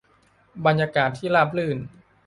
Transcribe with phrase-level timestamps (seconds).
[0.65, 1.77] บรรยากาศที่ราบรื่น